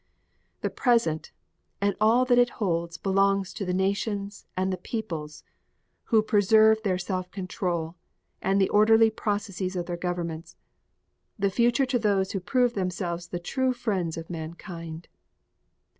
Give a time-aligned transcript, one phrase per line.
[0.61, 1.31] The present
[1.79, 5.43] and all that it holds belongs to the nations and the peoples
[6.05, 7.97] who preserve their self control
[8.41, 10.55] and the orderly processes of their governments;
[11.37, 15.07] the future to those who prove themselves the true friends of mankind.